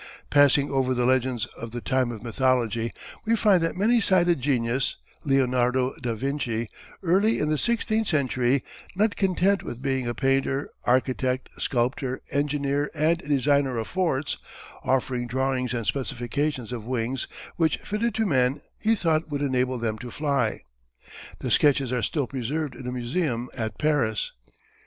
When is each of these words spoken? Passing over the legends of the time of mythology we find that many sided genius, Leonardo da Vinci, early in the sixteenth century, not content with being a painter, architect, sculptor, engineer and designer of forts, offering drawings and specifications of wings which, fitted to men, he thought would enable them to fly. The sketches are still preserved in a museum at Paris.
Passing 0.31 0.71
over 0.71 0.95
the 0.95 1.05
legends 1.05 1.45
of 1.55 1.69
the 1.69 1.79
time 1.79 2.09
of 2.11 2.23
mythology 2.23 2.91
we 3.23 3.35
find 3.35 3.61
that 3.61 3.77
many 3.77 4.01
sided 4.01 4.41
genius, 4.41 4.97
Leonardo 5.23 5.93
da 6.01 6.15
Vinci, 6.15 6.67
early 7.03 7.37
in 7.37 7.49
the 7.49 7.55
sixteenth 7.59 8.07
century, 8.07 8.63
not 8.95 9.15
content 9.15 9.61
with 9.61 9.79
being 9.79 10.07
a 10.07 10.15
painter, 10.15 10.71
architect, 10.85 11.49
sculptor, 11.59 12.19
engineer 12.31 12.89
and 12.95 13.19
designer 13.19 13.77
of 13.77 13.87
forts, 13.87 14.39
offering 14.83 15.27
drawings 15.27 15.71
and 15.71 15.85
specifications 15.85 16.71
of 16.71 16.83
wings 16.83 17.27
which, 17.57 17.77
fitted 17.77 18.15
to 18.15 18.25
men, 18.25 18.59
he 18.79 18.95
thought 18.95 19.29
would 19.29 19.43
enable 19.43 19.77
them 19.77 19.99
to 19.99 20.09
fly. 20.09 20.61
The 21.41 21.51
sketches 21.51 21.93
are 21.93 22.01
still 22.01 22.25
preserved 22.25 22.73
in 22.73 22.87
a 22.87 22.91
museum 22.91 23.49
at 23.55 23.77
Paris. 23.77 24.31